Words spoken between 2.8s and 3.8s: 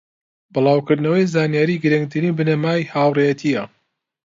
هاوڕێیەتیە